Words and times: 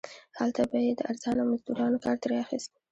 هلته 0.37 0.61
به 0.69 0.77
یې 0.85 0.91
د 0.95 1.01
ارزانه 1.09 1.43
مزدورانو 1.51 1.97
کار 2.05 2.17
ترې 2.23 2.37
اخیست. 2.43 2.71